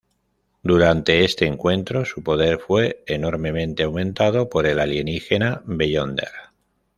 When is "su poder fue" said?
2.05-3.03